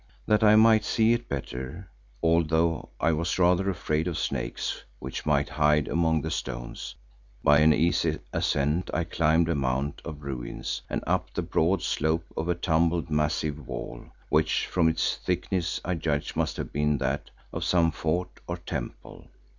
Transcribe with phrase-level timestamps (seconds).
[0.25, 1.87] That I might see it better,
[2.23, 6.95] although I was rather afraid of snakes which might hide among the stones,
[7.43, 12.25] by an easy ascent I climbed a mount of ruins and up the broad slope
[12.35, 17.29] of a tumbled massive wall, which from its thickness I judged must have been that
[17.53, 19.27] of some fort or temple.